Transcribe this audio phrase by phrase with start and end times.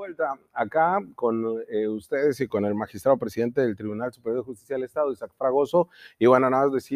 [0.00, 4.76] vuelta acá con eh, ustedes y con el magistrado presidente del Tribunal Superior de Justicia
[4.76, 5.90] del Estado, Isaac Fragoso.
[6.18, 6.88] Y bueno, nada más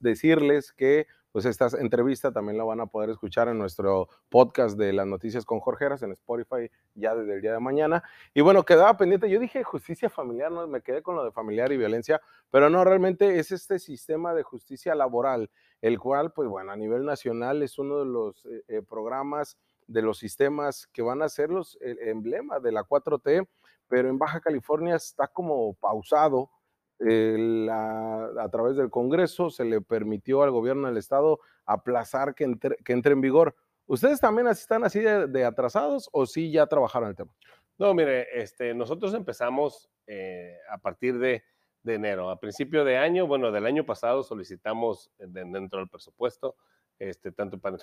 [0.00, 4.92] decirles que pues esta entrevista también la van a poder escuchar en nuestro podcast de
[4.92, 8.02] las noticias con Jorgeras en Spotify ya desde el día de mañana.
[8.34, 11.70] Y bueno, quedaba pendiente, yo dije justicia familiar, no me quedé con lo de familiar
[11.70, 12.20] y violencia,
[12.50, 15.48] pero no, realmente es este sistema de justicia laboral,
[15.80, 19.56] el cual, pues bueno, a nivel nacional es uno de los eh, eh, programas
[19.88, 23.48] de los sistemas que van a ser los el emblema de la 4T,
[23.88, 26.50] pero en Baja California está como pausado.
[27.00, 32.92] a través del Congreso se le permitió al gobierno del estado aplazar que entre, que
[32.92, 33.56] entre en vigor.
[33.86, 37.32] ¿Ustedes también están así de, atrasados o sí ya trabajaron el tema?
[37.78, 41.44] No, mire, este, nosotros empezamos eh, a partir de,
[41.82, 42.28] de, enero.
[42.28, 46.56] A principio de año, bueno, del año pasado solicitamos dentro del presupuesto
[46.98, 47.76] este, tanto para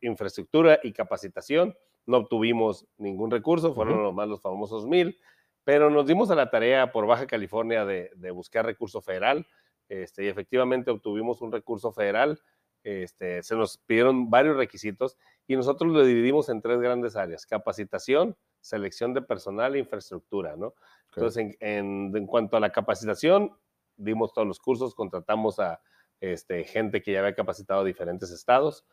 [0.00, 1.76] infraestructura y capacitación.
[2.06, 5.18] No obtuvimos ningún recurso, fueron los más los famosos mil,
[5.64, 9.46] pero nos dimos a la tarea por Baja California de, buscar recurso federal
[9.88, 12.40] este, y efectivamente obtuvimos un recurso federal.
[12.82, 15.16] Este, se nos pidieron varios requisitos
[15.48, 20.74] y nosotros lo dividimos en tres grandes áreas, capacitación, selección de personal e infraestructura, ¿no?
[21.14, 23.56] Entonces, en, en, cuanto a la capacitación,
[23.96, 25.80] dimos todos los cursos, contratamos a,
[26.20, 28.84] este, gente que ya había capacitado diferentes estados,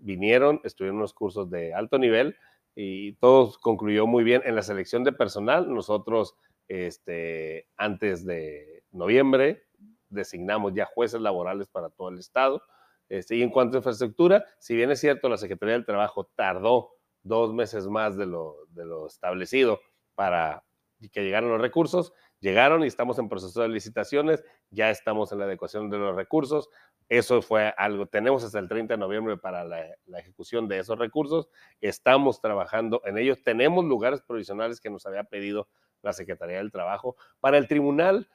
[0.00, 2.36] vinieron, estuvieron unos cursos de alto nivel
[2.74, 5.72] y todo concluyó muy bien en la selección de personal.
[5.72, 6.36] Nosotros,
[6.68, 9.64] este, antes de noviembre,
[10.08, 12.62] designamos ya jueces laborales para todo el estado.
[13.08, 16.90] Este, y en cuanto a infraestructura, si bien es cierto, la Secretaría del Trabajo tardó
[17.22, 19.80] dos meses más de lo, de lo establecido
[20.14, 20.64] para
[21.12, 25.44] que llegaran los recursos, llegaron y estamos en proceso de licitaciones, ya estamos en la
[25.44, 26.68] adecuación de los recursos.
[27.08, 31.48] Eso fue algo, tenemos hasta el 30 de noviembre para la, ejecución de esos recursos,
[31.80, 35.68] estamos trabajando en ellos, tenemos lugares provisionales que nos había pedido
[36.02, 37.16] la Secretaría del Trabajo.
[37.40, 38.28] Para el tribunal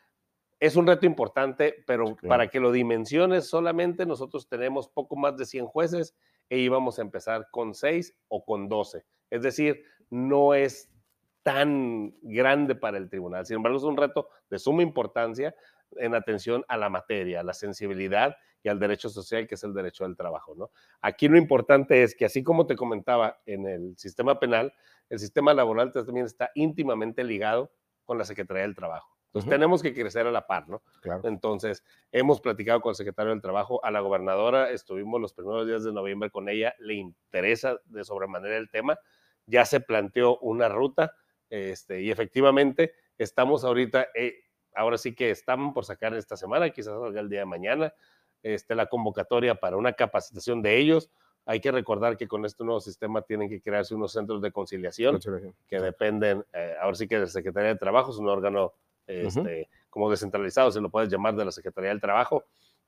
[0.59, 5.45] es un reto importante, pero para que lo dimensiones solamente nosotros tenemos poco más de
[5.45, 6.16] 100 jueces
[6.50, 9.06] e íbamos a empezar con 6 o con 12.
[9.30, 10.93] Es decir, no es
[11.44, 13.46] tan grande para el tribunal.
[13.46, 15.54] Sin embargo, es un reto de suma importancia
[15.98, 19.74] en atención a la materia, a la sensibilidad y al derecho social, que es el
[19.74, 20.56] derecho del trabajo.
[20.56, 20.72] ¿no?
[21.02, 24.74] Aquí lo importante es que, así como te comentaba en el sistema penal,
[25.09, 27.72] el sistema laboral también está íntimamente ligado
[28.06, 29.14] con la Secretaría del Trabajo.
[29.28, 30.84] Entonces, tenemos que crecer a la par, ¿no?
[31.24, 35.84] Entonces, hemos platicado con el secretario del Trabajo, a la gobernadora, estuvimos los primeros días
[35.84, 39.00] de noviembre con ella, le interesa de sobremanera el tema,
[39.48, 41.14] ya se planteó una ruta,
[41.53, 44.40] este, y efectivamente, estamos ahorita, eh,
[44.74, 47.94] ahora sí que estamos por sacar esta semana, quizás salga el día de mañana,
[48.41, 51.12] este, la convocatoria para una capacitación de ellos.
[51.46, 55.19] Hay que recordar que con este nuevo sistema tienen que crearse unos centros de conciliación
[55.68, 58.74] que dependen, eh, ahora sí que de la Secretaría de Trabajo, es un órgano
[59.06, 62.46] este, como descentralizado, se lo puedes llamar de la Secretaría del Trabajo,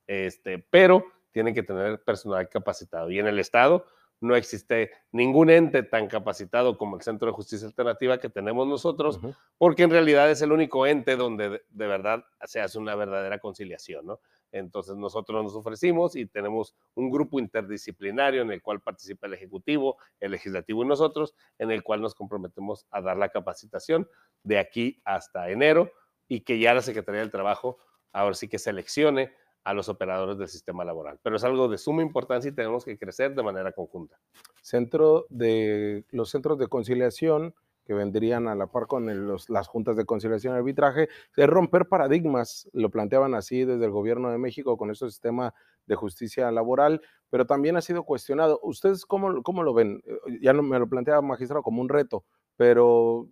[0.07, 3.11] este, pero tienen que tener personal capacitado.
[3.11, 3.85] Y en el Estado,
[4.21, 9.19] no existe ningún ente tan capacitado como el Centro de Justicia Alternativa que tenemos nosotros,
[9.57, 14.05] porque en realidad es el único ente donde de, verdad se hace una verdadera conciliación,
[14.05, 14.19] ¿no?
[14.51, 19.97] Entonces nosotros nos ofrecimos y tenemos un grupo interdisciplinario en el cual participa el Ejecutivo,
[20.19, 24.07] el Legislativo y nosotros, en el cual nos comprometemos a dar la capacitación
[24.43, 25.91] de aquí hasta enero
[26.27, 27.79] y que ya la Secretaría del Trabajo
[28.13, 29.33] ahora sí que seleccione
[29.65, 31.19] a los operadores del sistema laboral.
[31.21, 34.17] Pero es algo de suma importancia y tenemos que crecer de manera conjunta.
[34.61, 37.53] Centro de los centros de conciliación
[37.85, 39.05] que vendrían a la par con
[39.47, 44.31] las juntas de conciliación y arbitraje, es romper paradigmas, lo planteaban así desde el gobierno
[44.31, 45.53] de México con ese sistema
[45.85, 48.59] de justicia laboral, pero también ha sido cuestionado.
[48.63, 50.01] ¿Ustedes cómo, cómo lo ven?
[50.07, 52.25] Eh, ya me lo planteaba magistrado como un reto,
[52.57, 53.29] pero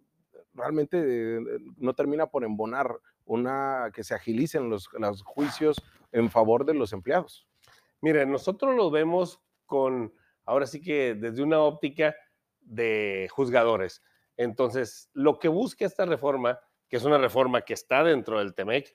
[0.54, 1.40] realmente eh,
[1.78, 2.96] no termina por embonar
[3.26, 5.78] una que se agilicen los, los juicios
[6.14, 7.46] en favor de los empleados.
[8.02, 10.14] Mire, nosotros lo vemos con,
[10.46, 12.16] ahora sí que desde una óptica
[12.62, 14.02] de juzgadores.
[14.38, 18.94] Entonces, lo que busca esta reforma, que es una reforma que está dentro del TEMEC,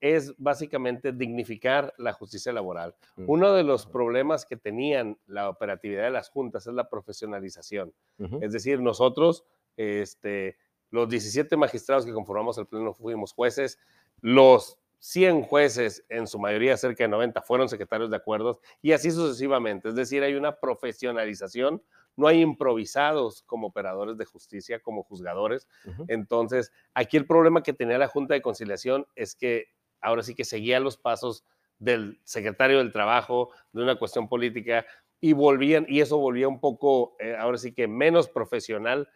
[0.00, 2.94] es básicamente dignificar la justicia laboral.
[3.16, 3.24] Mm.
[3.26, 7.92] Uno de los problemas que tenían la operatividad de las juntas es la profesionalización.
[8.40, 9.44] Es decir, nosotros,
[9.76, 10.56] este,
[10.90, 13.78] los 17 magistrados que conformamos el Pleno fuimos jueces,
[14.20, 19.10] los 100 jueces, en su mayoría cerca de 90, fueron secretarios de acuerdos y así
[19.10, 19.88] sucesivamente.
[19.88, 21.82] Es decir, hay una profesionalización,
[22.16, 25.68] no hay improvisados como operadores de justicia, como juzgadores.
[26.08, 29.68] Entonces, aquí el problema que tenía la Junta de Conciliación es que
[30.00, 31.44] ahora sí que seguía los pasos
[31.78, 34.84] del secretario del Trabajo, de una cuestión política,
[35.20, 39.08] y volvían, y eso volvía un poco, eh, ahora sí que menos profesional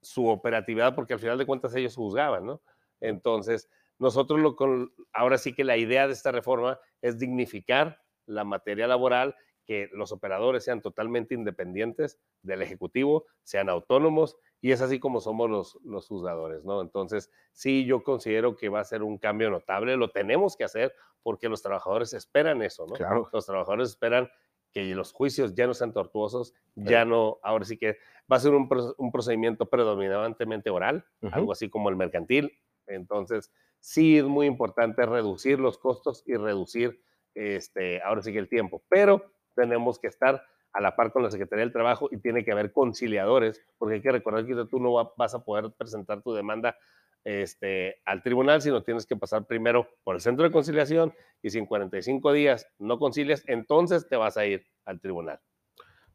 [0.00, 2.60] su operatividad, porque al final de cuentas ellos juzgaban, ¿no?
[3.00, 3.68] Entonces,
[3.98, 8.86] nosotros lo con, ahora sí que la idea de esta reforma es dignificar la materia
[8.86, 9.34] laboral,
[9.64, 15.50] que los operadores sean totalmente independientes del Ejecutivo, sean autónomos, y es así como somos
[15.50, 16.80] los, los juzgadores, ¿no?
[16.80, 20.94] Entonces, sí, yo considero que va a ser un cambio notable, lo tenemos que hacer
[21.22, 22.94] porque los trabajadores esperan eso, ¿no?
[22.94, 23.28] Claro.
[23.32, 24.30] Los trabajadores esperan
[24.72, 27.98] que los juicios ya no sean tortuosos, ya no, ahora sí que
[28.30, 28.68] va a ser un,
[28.98, 32.58] un procedimiento predominantemente oral, algo así como el mercantil.
[32.88, 37.00] Entonces, sí es muy importante reducir los costos y reducir,
[37.34, 40.42] este, ahora sí que el tiempo, pero tenemos que estar
[40.72, 44.02] a la par con la Secretaría del Trabajo y tiene que haber conciliadores, porque hay
[44.02, 46.76] que recordar que tú no vas a poder presentar tu demanda
[47.24, 51.12] este, al tribunal, sino tienes que pasar primero por el centro de conciliación
[51.42, 55.40] y si en 45 días no concilias, entonces te vas a ir al tribunal.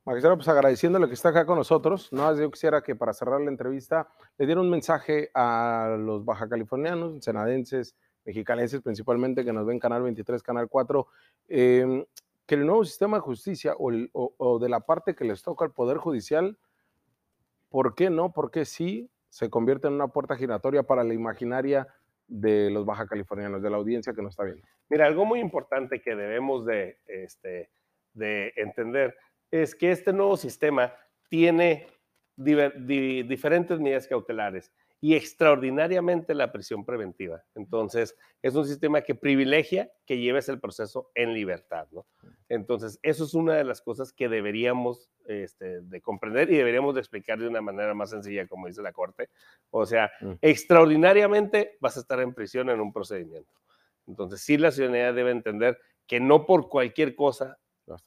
[0.05, 3.49] Magistrado, pues agradeciéndole que está acá con nosotros, no yo quisiera que para cerrar la
[3.49, 7.95] entrevista le diera un mensaje a los baja californianos, senadenses,
[8.25, 11.07] mexicalenses principalmente, que nos ven Canal 23, Canal 4,
[11.47, 12.05] em,
[12.45, 13.91] que el nuevo sistema de justicia o,
[14.37, 16.57] o, de la parte que les toca al Poder Judicial,
[17.69, 18.33] ¿por qué no?
[18.33, 19.09] ¿Por qué sí?
[19.33, 21.87] se convierte en una puerta giratoria para la imaginaria
[22.27, 24.63] de los baja californianos, de la audiencia que nos está viendo.
[24.89, 27.71] Mira, algo muy importante que debemos de, este,
[28.13, 29.15] de entender
[29.61, 30.95] es que este nuevo sistema
[31.29, 31.85] tiene
[32.35, 37.43] diferentes medidas cautelares y extraordinariamente la prisión preventiva.
[37.53, 42.07] Entonces, es un sistema que privilegia que lleves el proceso en libertad, ¿no?
[42.49, 47.01] Entonces, eso es una de las cosas que deberíamos este, de comprender y deberíamos de
[47.01, 49.29] explicar de una manera más sencilla, como dice la Corte.
[49.69, 50.31] O sea, mm.
[50.41, 53.53] extraordinariamente vas a estar en prisión en un procedimiento.
[54.07, 55.77] Entonces, sí la ciudadanía debe entender
[56.07, 57.59] que no por cualquier cosa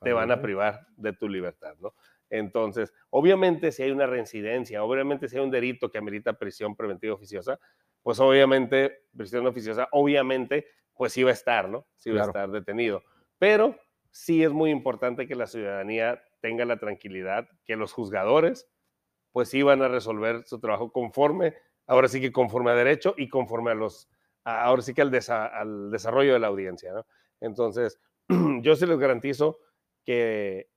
[0.02, 1.94] te van a privar de tu libertad, ¿no?
[2.28, 7.14] Entonces, obviamente si hay una reincidencia, obviamente si hay un delito que amerita prisión preventiva
[7.14, 7.58] oficiosa,
[8.02, 11.86] pues obviamente, prisión oficiosa, obviamente, pues iba a estar, ¿no?
[11.96, 13.02] Sí iba a estar detenido.
[13.38, 13.76] Pero
[14.10, 18.68] sí es muy importante que la ciudadanía tenga la tranquilidad que los juzgadores,
[19.32, 21.54] pues iban a resolver su trabajo conforme,
[21.86, 24.08] ahora sí que conforme a derecho y conforme a los,
[24.44, 27.06] ahora sí que al, al desarrollo de la audiencia, ¿no?
[27.40, 28.00] Entonces,
[28.62, 29.58] yo se les garantizo
[30.06, 30.70] que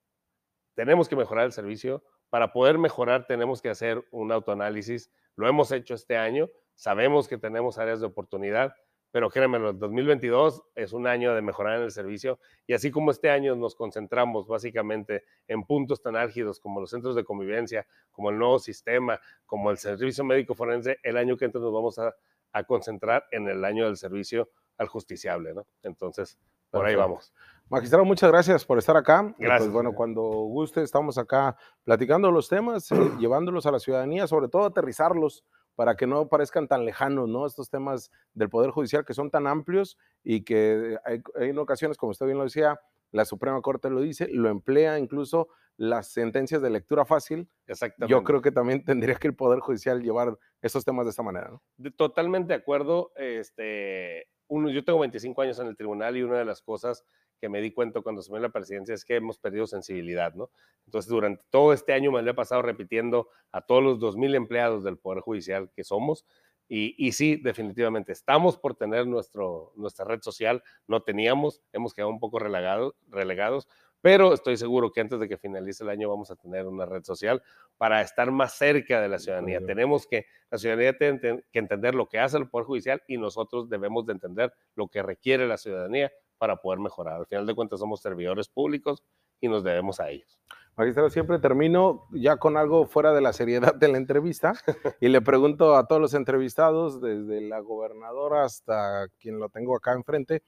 [0.74, 2.04] tenemos que mejorar el servicio.
[2.30, 5.12] Para poder mejorar tenemos que hacer un autoanálisis.
[5.36, 6.50] Lo hemos hecho este año.
[6.76, 8.74] Sabemos que tenemos áreas de oportunidad,
[9.12, 12.40] pero créanme, el 2022 es un año de mejorar en el servicio.
[12.66, 17.16] Y así como este año nos concentramos básicamente en puntos tan álgidos como los centros
[17.16, 21.62] de convivencia, como el nuevo sistema, como el servicio médico forense, el año que entra
[21.62, 22.16] nos vamos a,
[22.52, 25.68] a concentrar en el año del servicio al justiciable, ¿no?
[25.84, 26.40] Entonces,
[26.72, 27.34] por ahí vamos.
[27.70, 29.22] Magistrado, muchas gracias por estar acá.
[29.38, 29.72] Pues, gracias.
[29.72, 34.66] bueno, cuando guste, estamos acá platicando los temas, eh, llevándolos a la ciudadanía, sobre todo
[34.66, 35.46] aterrizarlos
[35.76, 37.46] para que no parezcan tan lejanos, ¿no?
[37.46, 42.10] Estos temas del Poder Judicial que son tan amplios y que hay, en ocasiones, como
[42.10, 42.80] usted bien lo decía,
[43.12, 47.48] la Suprema Corte lo dice, lo emplea incluso las sentencias de lectura fácil.
[47.68, 48.12] Exactamente.
[48.12, 51.50] Yo creo que también tendría que el Poder Judicial llevar estos temas de esta manera,
[51.50, 51.92] ¿no?
[51.96, 53.12] totalmente de acuerdo.
[53.16, 57.06] Este, yo tengo 25 años en el tribunal y una de las cosas
[57.40, 60.50] que me di cuenta cuando asumí la presidencia es que hemos perdido sensibilidad, ¿no?
[60.86, 64.84] Entonces, durante todo este año me lo he pasado repitiendo a todos los 2.000 empleados
[64.84, 66.26] del Poder Judicial que somos.
[66.68, 72.12] Y, y, sí, definitivamente, estamos por tener nuestro, nuestra red social, no teníamos, hemos quedado
[72.12, 73.68] un poco relegados,
[74.02, 77.04] pero estoy seguro que antes de que finalice el año vamos a tener una red
[77.04, 77.42] social
[77.78, 79.60] para estar más cerca de la ciudadanía.
[79.66, 83.70] Tenemos que, la ciudadanía tiene que entender lo que hace el Poder Judicial y nosotros
[83.70, 87.16] debemos de entender lo que requiere la ciudadanía para poder mejorar.
[87.16, 89.04] Al final de cuentas somos servidores públicos
[89.42, 90.40] y nos debemos a ellos.
[90.76, 94.54] Magistrado, siempre termino ya con algo fuera de la seriedad de la entrevista
[95.02, 99.92] y le pregunto a todos los entrevistados, desde la gobernadora hasta quien lo tengo acá
[99.92, 100.42] enfrente,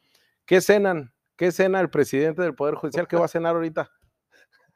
[0.45, 3.07] ¿qué cenan ¿Qué cena el presidente del Poder Judicial?
[3.07, 3.91] ¿Qué va a cenar ahorita?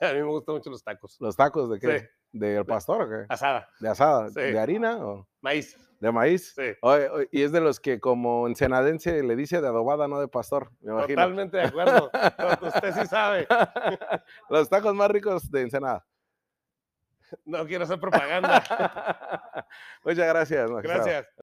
[0.00, 1.16] A mí me gustan mucho los tacos.
[1.20, 2.10] ¿Los tacos de qué?
[2.32, 3.26] ¿Del pastor o qué?
[3.28, 3.68] Asada.
[3.78, 4.30] ¿De asada?
[4.30, 5.28] ¿De harina o?
[5.40, 5.76] Maíz.
[6.00, 6.54] ¿De maíz?
[6.56, 6.74] Sí.
[7.30, 10.72] y es de los que como en senadense le dice de adobada, no de pastor,
[10.80, 11.22] me imagino.
[11.22, 12.10] Totalmente de acuerdo.
[12.60, 13.46] Usted sí sabe.
[14.50, 16.04] los tacos más ricos de Ensenada.
[17.44, 18.62] No quiero hacer propaganda.
[20.04, 20.70] Muchas gracias.
[20.82, 21.26] Gracias.